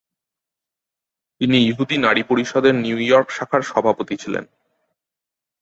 [1.41, 4.45] তিনি ইহুদি নারী পরিষদের নিউ ইয়র্ক শাখার সভাপতি ছিলেন।